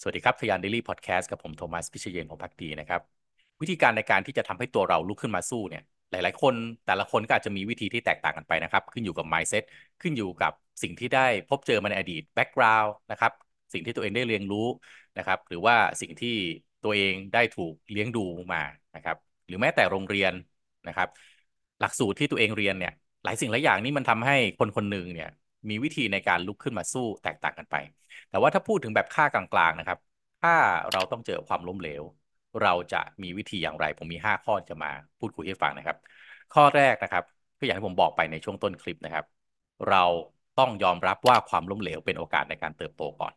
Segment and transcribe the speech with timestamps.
[0.00, 3.00] สวัสดีครับพยานเดลี่พอดแคสต์กับผมโทมัสพิเชยนของพักดีนะครับ
[3.60, 6.54] วิธีการในการที่จะทำให้ตัวเราลุกขึ้นมาสู้เนี่ย หลาย ๆ คน
[6.86, 9.64] แต่ละคนก็อาจจะมีวิธีที่แตกต่างกันไปนะครับ ขึ้นอยู่กับ mindset
[10.00, 13.32] ขึ้นอยู่กับสิ่งที่ได้พบเจอมาในอดีต background นะครับ
[13.72, 14.66] สิ่งที่ตัวเองได้เรียนรู้
[15.16, 16.28] นะครับ หรือว่าสิ่งที่
[16.84, 18.20] ตัวเองได้ถูกเลี้ยงดู
[18.52, 18.62] มา
[18.94, 20.32] นะครับ หรือแม้แต่โรงเรียน
[20.86, 21.08] นะครับ
[21.80, 22.92] หลักสูตรที่ตัวเองเรียนเนี่ย
[23.24, 25.28] หลายสิ่งหลายอย่างนี้มันทำให้คนคนหนึ่งเนี่ย
[25.68, 27.76] มีวิธีในการลุกขึ้นมาสู้แตกต่างกันไป
[28.30, 29.98] แต่ว่าถ้าพูดถึงแบบค่ากลางๆนะครับ
[30.42, 30.54] ถ้า
[30.92, 32.02] เราต้องเจอความล้มเหลว
[32.62, 35.96] เราจะมีวิธีอย่างไร ผมมี 5 ข้อจะมาพูดคุยให้ฟังนะครับ
[36.54, 37.24] ข้อแรกนะครับ
[37.58, 39.24] ก็อย่างที่ผมบอกไปในช่วงต้นคลิปนะครับ
[39.88, 40.04] เรา
[40.58, 43.32] ต้องยอมรับว่าความล้มเหลวเป็นโอกาสในการเติบโตก่อน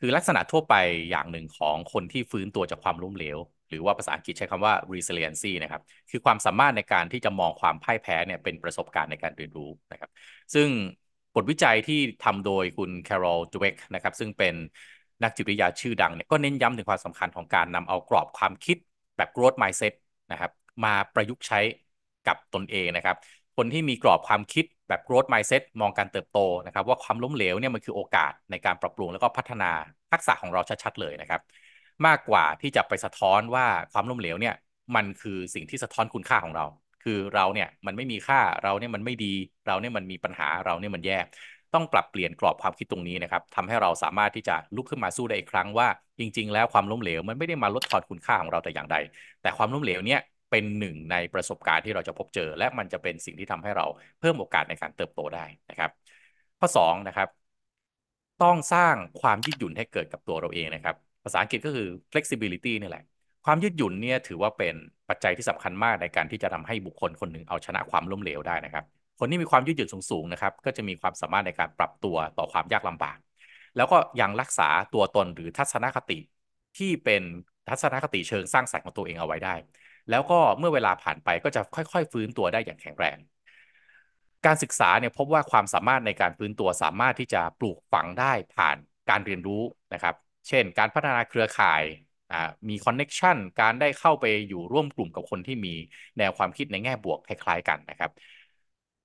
[0.00, 0.74] คือลักษณะทั่วไป
[1.10, 3.38] อย่างหนึ่งของคนที่ฟื้นตัวจากความล้มเหลว
[3.68, 10.10] หรือว่าภาษาอังกฤษใช้คำว่า resiliency นะครับ คือความสามารถในการที่จะมองความพ่ายแพ้เนี่ยเป็นประสบการณ์ในการเรียนรู้นะครับ
[10.54, 10.68] ซึ่ง
[11.34, 14.54] บทวิจัยที่ทำโดยคุณแคโรลดเวกนะครับซึ่งเป็น
[15.22, 18.76] นักจิตวิทยาชื่อดังเนี่ยก็เน้นย้ำถึงความสำคัญของการนำเอากรอบความคิด
[19.16, 19.92] แบบ growth mindset
[20.30, 20.50] นะครับ
[20.84, 21.60] มาประยุกต์ใช้
[22.26, 23.16] กับตนเองนะครับ
[23.56, 29.70] คนที่มีกรอบความคิดแบบ growth mindset มองการเติบโตนะครับว่าความล้มเหลวเนี่ยมันคือโอกาสในการปรับปรุงแล้วก็พัฒนา
[30.12, 31.40] ทักษะของเราชัดๆเลยนะครับ
[32.06, 34.54] มากกว่าที่จะไปสะท้อนว่าความล้มเหลวเนี่ย
[34.96, 36.64] มันคือสิ่งที่สะท้อนคุณค่าของเรา
[37.02, 39.34] คือเราเนี่ยมันไม่มีค่าเราเนี่ยมันไม่ดี
[39.66, 41.18] เราเนี่ยมันมีปัญหาเราเนี่ยมันแย่
[41.74, 48.96] ต้องปรับเปลี่ยนกรอบความคิดตรงนี้นะครับทำให้เราสามารถที่จะลุกขึ้นมาสู้ได้อีกครั้งว่า จริง ๆ แล้วความล้มเหลวมันไม่ได้มาลดทอนคุณค่าของเราแต่อย่างใด
[49.40, 53.86] แต่ความล้มเหลวเนี่ยเป็นหนึ่งในประสบการณ์ที่เราจะพบเจอ และมันจะเป็นสิ่งที่ทำให้เรา
[54.18, 55.90] เพิ่มโอกาสในการเติบโตได้นะครับ
[56.58, 57.28] ข้อ2นะครับ
[58.38, 63.02] ต้องสร้างความยืดหยุ่นให้เกิดกับตัวเราเองนะครับ ภาษาอังกฤษก็คือ flexibility นี่แหละ
[63.44, 64.74] ความยืดหยุ่นเนี่ยถือว่าเป็น
[65.08, 68.84] ปัจจัยที่สำคัญมากในการที่จะทำให้บุคคลคนหนึ่งเอาชนะความล้มเหลวได้นะครับ
[69.18, 73.18] คนที่มีความยืดหยุ่นสูงๆนะครับ ก็จะมีความสามารถในการปรับตัวต่อความยากลำบาก
[73.76, 76.18] แล้วก็ยังรักษาตัวตนหรือทัศนคติ
[76.78, 77.22] ที่เป็น
[77.68, 79.54] ทัศนคติเชิงสร้างสรรค์ของตัวเองเอาไว้ได้
[80.10, 83.18] แล้วก็เมื่อเวลาผ่านไปก็จะค่อยๆ ฟื้นตัวได้อย่างแข็งแรง
[84.46, 88.76] การศึกษาเนี่ยพบว่าความสามารถในการฟื้นตัวสามารถที่จะปลูกฝังได้ผ่าน
[89.10, 90.14] การเรียนรู้นะครับ
[90.48, 91.82] เช่น การพัฒนาเครือข่าย
[92.68, 95.74] มีคอนเน็ชันการได้เข้าไปอยู่ร่วมกลุ่มกับคนที่มี
[96.18, 98.10] แนวความคิดในแง่บวกคล้ายๆกันนะครับ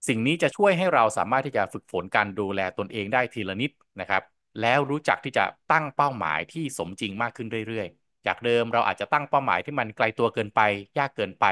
[0.07, 4.23] สิ่งนี้จะช่วยให้เราสามารถที่จะฝึกฝนการดูแลตนเองได้ทีละนิดนะครับ
[4.61, 10.59] แล้วรู้จักที่จะตั้งเป้าหมายที่สมจริงมากขึ้นเรื่อยๆ จากเดิมเราอาจจะตั้งเป้าหมายที่มันไกลตัวเกินไป
[10.97, 11.45] ยากเกินไป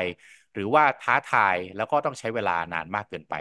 [0.54, 3.34] หรือว่าท้าทายแล้วก็ต้องใช้เวลานานมากเกินไป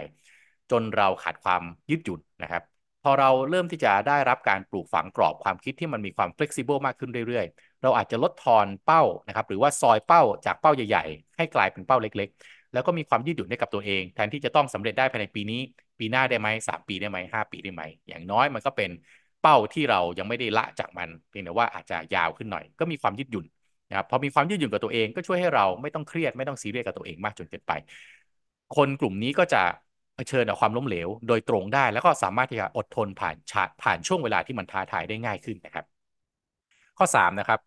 [0.71, 2.63] จนเราขาดความยืดหยุ่นนะครับ
[3.03, 15.61] พอเราเริ่มที่จะได้รับการปลูกฝังกรอบความคิดที่มันมีความ flexible มากขึ้นเรื่อยๆ เราอาจจะลดทอนเป้านะครับหรือว่าซอยเป้าจากเป้าใหญ่ๆ ให้กลายเป็นเป้าเล็ก ๆ แล้วก็มีความยืดหยุ่นให้กับตัวเอง แทนที่จะต้องสำเร็จได้ภายในปีนี้
[15.99, 18.89] ปีหน้าได้ไหมสามปีได้ไหมห้าปีได้ไหมอย่างน้อยมันก็เป็น
[19.41, 23.45] เป้าที่เรายังไม่ได้ละจากมันเพียงแต่ว่าอาจจะยาวขึ้นหน่อย ก็มีความยืดหยุ่น
[23.89, 27.71] นะครับพอมีความยืดหยุ่นกับตัวเองก็ช่วยให้เราไม่ต้องเครียดไม่ต้องซีเรียสกับตัวเองมากจนเกินไป
[28.75, 29.61] คนกลุ่มนี้ก็จะ
[30.15, 35.85] เผชิญกับความล้มเหลว โดยตรงได้ แล้วก็สามารถที่จะอดทนผ่านชาผ่านช่วงเวลาที่มันท้าทายได้ง่ายขึ้นนะครับ
[36.97, 37.59] ข้อ3นะครับ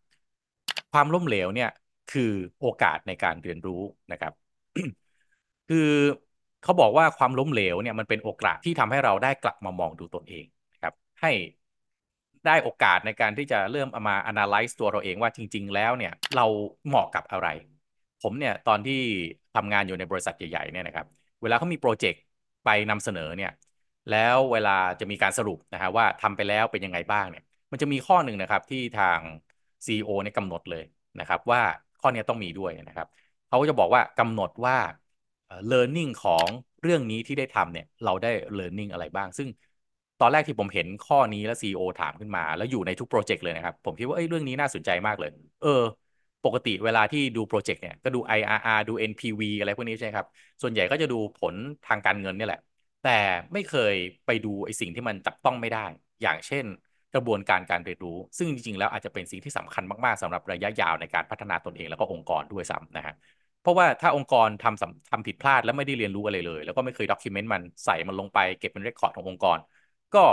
[0.92, 1.70] ความล้มเหลวเนี่ย
[2.12, 3.82] คือโอกาสในการเรียนรู้
[4.12, 4.32] นะครับ
[5.68, 5.90] คือ
[6.62, 11.30] เขาบอกว่าความล้มเหลวเนี่ยมันเป็นโอกาสที่ทำให้เราได้กลับมามองดูตนเองนะครับ ให้
[12.46, 16.46] ได้โอกาสในการที่จะเริ่มเอามา analyze ตัวเราเองว่าจริง ๆ แล้วเนี่ยเรา
[16.86, 17.48] เหมาะกับอะไร
[18.22, 19.00] ผมเนี่ยตอนที่
[19.54, 21.06] ทำงานอยู่ในบริษัทใหญ่ๆเนี่ยนะครับ
[21.42, 22.20] เวลาเขามีโปรเจกต์
[22.64, 23.50] ไปนำเสนอเนี่ย
[24.08, 29.20] แล้วเวลาจะมีการสรุปนะฮะว่าทำไปแล้วเป็นยังไงบ้างเนี่ย มันจะมีข้อหนึ่งนะครับที่ทาง
[29.86, 30.82] CEO เนี่ยกำหนดเลย
[31.18, 31.60] นะครับว่า
[32.00, 33.08] ข้อนี้ต้องมีด้วยนะครับ
[33.48, 34.76] เขาจะบอกว่ากำหนดว่า
[35.70, 36.48] learning ของ
[36.82, 39.48] เรื่องนี้ที่ได้ทำเนี่ยเราได้ learning อะไรบ้าง ซึ่ง
[40.20, 45.30] ตอนแรกที่ผมเห็นข้อนี้แล้ว CEO ถามขึ้นมา แล้วอยู่ในทุกโปรเจกต์เลยนะครับ ผมคิดว่าเอ้ยเรื่องนี้น่าสนใจมากเลย
[45.60, 45.82] เออ
[46.44, 50.26] ปกติเวลาที่ดูโปรเจกต์เนี่ยก็ดู IRR ดู NPV อะไรพวกนี้ใช่ครับ
[50.62, 52.60] ส่วนใหญ่ก็จะดูผลทางการเงินนี่แหละ
[53.02, 53.10] แต่
[53.52, 53.94] ไม่เคย
[54.26, 55.86] ไปดูไอ้สิ่งที่มันจับต้องไม่ได้
[56.22, 56.64] อย่างเช่น
[57.14, 63.14] กระบวนการการเรียนรู้ ซึ่งจริงๆ แล้วอาจจะเป็นสิ่งที่สำคัญมากๆสำหรับระยะยาวในการพัฒนาตนเองแล้วก็องค์กรด้วยซ้ำนะฮะ
[63.60, 69.58] เพราะว่าถ้าองค์กรทำทำผิดพลาดแล้วไม่ได้เรียนรู้อะไรเลย แล้วก็ไม่เคยด็อกิเมนต์มันใส่มันลงไปเก็บเป็นเรคคอร์ดขององค์กร
[70.14, 70.24] ก็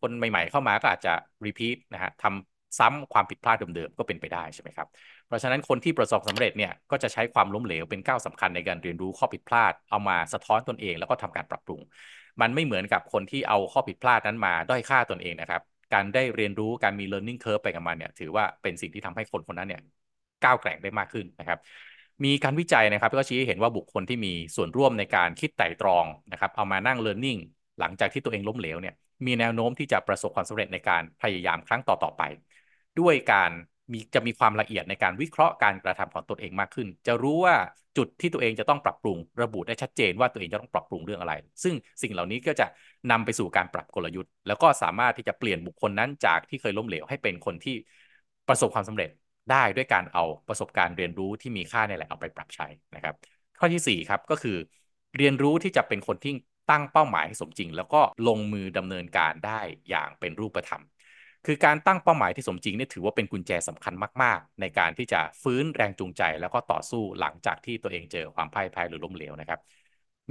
[0.00, 1.12] คนใหม่ๆ เข้ามาก็อาจจะ
[1.46, 4.88] รีพีทนะฮะทำซ้ำความผิดพลาดเดิมๆก็เป็นไปได้ใช่ไหมครับ
[5.26, 11.80] เพราะฉะนั้นคนที่ประสบสำเร็จเนี่ยก็จะใช้ความล้มเหลวเป็นก้าวสาคัญในการเรียนรู้ข้อผิดพลาดเอามาสะท้อนตนเองแล้วก็ทำการปรับปรุง
[12.40, 19.80] มันไม่เหมือนกับคนที่เอาข้อผิดพลาดนั้นมาด้อยค่าตนเองนะครับ การได้เรียนรู้การมี learning curve ไปกับมันเนี่ยถือว่าเป็นสิ่งที่ทำให้คนคนนั้นเนี่ย
[20.44, 21.58] ก้าวแกร่งได้มากขึ้นนะครับ
[22.24, 27.40] มีการวิจัยนะครับก็ชี้ให้เห็นว่าบุคคลที่มีส่วนร่วมในการคิดไต่ตรองนะครับเอามานั่ง learning
[27.78, 28.94] หลังจากที่ตัวเองล้มเหลวเนี่ย
[29.26, 32.22] มีแนวโน้มที่จะประสบความสำเร็จในการพยายามครั้งต่อๆไป
[33.00, 33.50] ด้วยการ
[33.92, 37.56] มีจะมีความละเอียดในการวิเคราะห์การกระทำของตนเองมากขึ้น จะรู้ว่า
[37.96, 42.66] จุดที่ตัวเองจะต้องปรับปรุง ระบุได้ชัดเจนว่าตัวเองจะต้องปรับปรุงเรื่องอะไร ซึ่งสิ่งเหล่านี้ก็จะ
[43.10, 47.76] นำไปสู่การปรับกลยุทธ์ แล้วก็สามารถที่จะเปลี่ยนบุคคลนั้นจากที่เคยล้มเหลวให้เป็นคนที่
[48.48, 49.10] ประสบความสำเร็จ
[49.50, 53.14] ได้ด้วยการเอาประสบการณ์เรียนรู้ที่มีค่าในแหละเอาไปปรับใช้นะครับ
[53.58, 54.56] ข้อที่4ครับก็คือ
[55.16, 56.32] เรียนรู้ที่จะเป็นคนที่
[56.70, 60.82] ตั้งเป้าหมายให้สมจริง แล้วก็ลงมือดำเนินการได้อย่างเป็นรูปธรรม
[61.46, 69.60] คือการตั้งเป้าหมายที่สมจริงนี่ถือว่าเป็นกุญแจสำคัญมาก ๆ ในการที่จะฟื้นแรงจูงใจ แล้วก็ต่อสู้หลังจากที่ตัวเองเจอความพ่ายแพ้หรือล้มเหลวนะครับ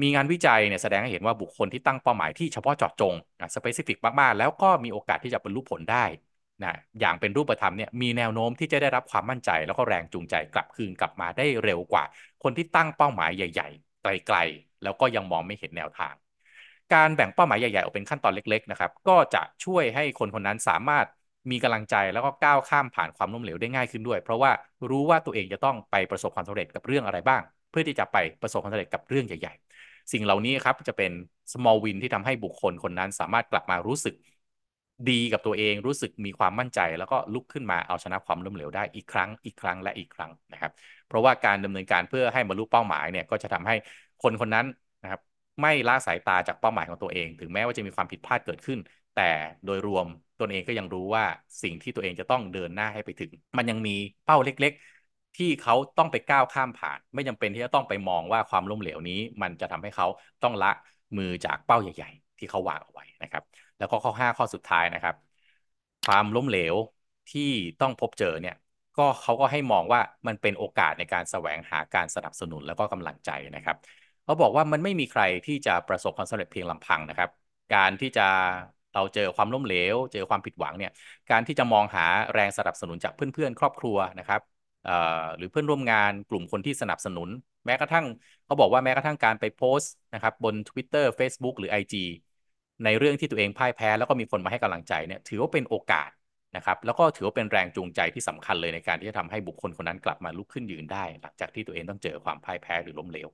[0.01, 6.06] มีงานวิจัยเนี่ยแสดงให้เห็นว่าบุคคลที่ตั้งเป้าหมายที่เฉพาะเจาะจงนะสเปซิฟิกมาก ๆ แล้วก็มีโอกาสที่จะบรรลุผลได้
[6.63, 12.03] นะอย่างเป็นรูปธรรมเนี่ยมีแนวโน้มที่จะได้รับความมั่นใจ แล้วก็แรงจูงใจกลับคืนกลับมาได้เร็วกว่า
[12.44, 16.15] คนที่ตั้งเป้าหมายใหญ่ ๆ ไกล ๆ แล้วก็ยังมองไม่เห็นแนวทาง
[16.94, 21.07] การแบ่งเป้าหมายใหญ่ๆออกเป็นขั้นตอนเล็ก ๆ นะครับ ก็จะช่วยให้คนคนนั้นสามารถ
[21.51, 24.51] มีกำลังใจแล้วก็ก้าวข้ามผ่านความล้มเหลวได้ง่ายขึ้นด้วย เพราะว่า
[24.89, 29.53] รู้ว่าตัวเองจะต้องไปประสบความสำเร็จกับเรื่องอะไรบ้าง เพื่อที่จะไปประสบความสำเร็จกับเรื่องใหญ่
[29.83, 31.12] ๆ สิ่งเหล่านี้ครับจะเป็น
[31.53, 34.13] small win ที่ทำให้บุคคลคนนั้นสามารถกลับมารู้สึก
[35.09, 40.71] ดีกับตัวเองรู้สึกมีความมั่นใจ แล้วก็ลุกขึ้นมาเอาชนะความล้มเหลวได้อีกครั้ง อีกครั้งและอีกครั้งนะครับ
[41.07, 43.75] เพราะว่าการดำเนินการเพื่อให้บรรลุเป้าหมายเนี่ยก็จะทำให้
[44.19, 44.65] คนคนนั้น
[45.61, 48.79] ไม่ละสายตาจากเป้าหมายของตัวเอง ถึงแม้ว่าจะมีความผิดพลาดเกิดขึ้น
[49.13, 49.21] แต่
[49.65, 50.07] โดยรวม
[50.39, 51.23] ตนเองก็ยังรู้ว่า
[51.63, 53.91] สิ่งที่ตัวเองจะต้องเดินหน้าให้ไปถึง มันยังมี
[54.25, 54.73] เป้าเล็ก
[55.06, 60.07] ๆ ที่เขาต้องไปก้าวข้ามผ่าน ไม่จำเป็นที่จะต้องไปมองว่าความล้มเหลวนี้ มันจะทำให้เขา
[60.44, 60.67] ต้องละ
[61.17, 63.44] มือจากเป้าใหญ่ ๆ ที่เขาวางเอาไว้นะครับ
[63.77, 65.15] แล้วก็ข้อ 5 ข้อสุดท้ายนะครับ
[66.06, 66.75] ความล้มเหลว
[67.31, 67.41] ที่
[67.79, 68.56] ต้องพบเจอเนี่ย
[68.97, 73.77] ก็เขาก็ให้มองว่ามันเป็นโอกาสในการแสวงหาการสนับสนุนแล้วก็กำลังใจนะครับ
[74.30, 77.30] เขาบอกว่ามันไม่มีใครที่จะประสบความสำเร็จเพียงลำพังนะครับ
[77.72, 78.22] การที่จะ
[78.94, 80.92] เราเจอความล้มเหลว เจอความผิดหวังเนี่ย
[81.30, 84.42] การที่จะมองหาแรงสนับสนุนจากเพื่อนๆ ครอบครัวนะครับ
[85.38, 87.30] หรือเพื่อนร่วมงานกลุ่มคนที่สนับสนุน
[87.66, 88.06] แม้กระทั่ง
[88.46, 91.94] เขาบอกว่าแม้กระทั่งการไปโพสต์นะครับบน Twitter Facebook หรือ IG
[92.84, 96.10] ในเรื่องที่ตัวเองพ่ายแพ้ แล้วก็มีคนมาให้กำลังใจเนี่ยถือว่าเป็นโอกาส
[96.56, 103.28] นะครับแล้วก็ถือว่าเป็นแรงจูงใจที่สำคัญเลยในการที่จะทำให้บุคคลคนนั้นกลับมาลุกขึ้นยืนได้ หลังจากที่ตัวเองต้องเจอความพ่ายแพ้หรือล้มเหลว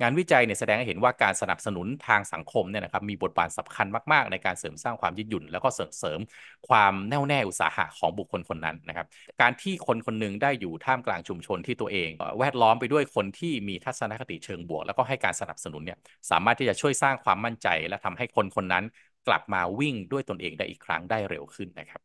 [0.00, 6.20] งานวิจัยเนี่ยแสดงให้เห็นว่าการสนับสนุนทางสังคมเนี่ยนะครับมีบทบาทสำคัญมาก ๆ ในการเสริมสร้างความยืดหยุ่น แล้วก็เสริมเสริม
[6.68, 9.06] ความแน่วแน่อุตสาหะของบุคคลคนนั้นนะครับ
[9.40, 15.98] การที่คนคนหนึ่งได้อยู่ท่ามกลางชุมชนที่ตัวเอง แวดล้อมไปด้วยคนที่มีทัศนคติเชิงบวก แล้วก็ให้การสนับสนุนเนี่ย
[16.30, 18.84] สามารถที่จะช่วยสร้างความมั่นใจ และทำให้คนคนนั้น
[19.28, 22.02] กลับมาวิ่งด้วยตนเองได้อีกครั้งได้เร็วขึ้นนะครับ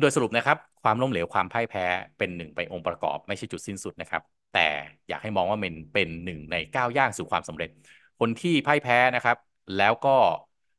[0.00, 1.84] โดยสรุปนะครับ ความล้มเหลวความพ่ายแพ้
[2.18, 4.22] เป็นหนึ่งไปองค์ประกอบไม่ใช่จุดสิ้นสุดนะครับ
[4.52, 4.66] แต่
[5.08, 7.70] อยากให้มองว่ามันเป็นหนึ่งในก้าวย่างสู่ความสำเร็จ
[8.18, 9.36] คนที่พ่ายแพ้นะครับ
[9.76, 10.16] แล้วก็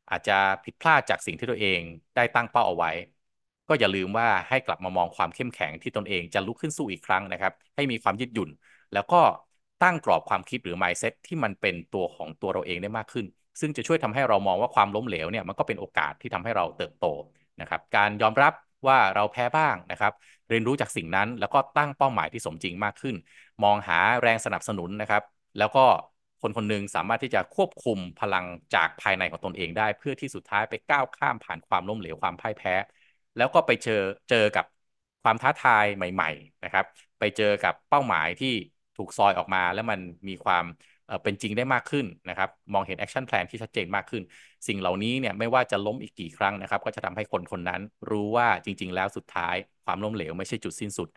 [0.10, 1.82] อาจจะผิดพลาดจากสิ่งที่ตัวเอง
[2.16, 2.92] ได้ตั้งเป้าเอาไว้
[3.68, 8.50] ก็อย่าลืมว่าให้กลับมามองความเข้มแข็งที่ตนเองจะลุกขึ้นสู้อีกครั้งนะครับ ให้มีความยืดหยุ่น
[8.94, 9.22] แล้วก็
[9.84, 13.26] ตั้งกรอบความคิดหรือ mindset ที่มันเป็นตัวของตัวเราเองได้มากขึ้น
[13.60, 17.06] ซึ่งจะช่วยทำให้เรามองว่าความล้มเหลวเนี่ยมันก็เป็นโอกาสที่ทำให้เราเติบโต
[17.62, 18.54] นะครับ การยอมรับ
[18.90, 20.12] ว่าเราแพ้บ้างนะครับ
[20.50, 23.16] เรียนรู้จากสิ่งนั้น แล้วก็ตั้งเป้าหมายที่สมจริงมากขึ้น
[23.64, 25.24] มองหาแรงสนับสนุนนะครับ
[25.58, 25.86] แล้วก็
[26.42, 32.74] คนคนหนึ่งสามารถที่จะควบคุมพลังจากภายในของตนเองได้ เพื่อที่สุดท้ายไปก้าวข้ามผ่านความล้มเหลวความพ่ายแพ้
[33.36, 33.92] แล้วก็ไปเจอ
[34.30, 34.66] เจอกับ
[35.22, 36.86] ความท้าทายใหม่ ๆ นะครับ
[37.20, 38.48] ไปเจอกับเป้าหมายที่
[38.96, 40.00] ถูกซอยออกมาแล้วมัน
[40.30, 40.66] มีความ
[41.24, 44.24] เป็นจริงได้มากขึ้นนะครับ มองเห็น action plan ที่ชัดเจนมากขึ้น
[44.68, 51.10] สิ่งเหล่านี้เนี่ยไม่ว่าจะล้มอีกกี่ครั้งนะครับ ก็จะทำให้คนคนนั้นรู้ว่าจริง ๆ แล้วสุดท้าย ความล้มเหลวไม่ใช่จุดสิ้นสุด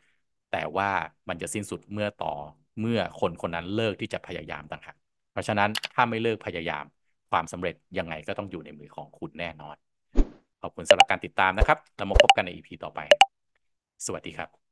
[0.53, 0.91] แต่ว่า
[1.29, 2.33] มันจะสิ้นสุดเมื่อต่อ
[2.81, 4.97] เมื่อคนคนนั้นเลิกที่จะพยายามต่างหาก
[5.33, 6.85] เพราะฉะนั้นถ้าไม่เลิกพยายาม
[7.31, 9.77] ความสำเร็จยังไงก็ต้องอยู่ในมือของคุณแน่นอน
[10.63, 13.01] ขอบคุณสำหรับการติดตามนะครับ แล้วมาพบกันใน EP ต่อไป
[14.07, 14.68] สวัสดีครับ